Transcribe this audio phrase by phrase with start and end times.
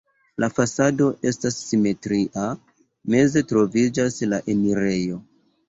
[0.43, 2.47] La fasado estas simetria,
[3.17, 5.25] meze troviĝas la enirejo.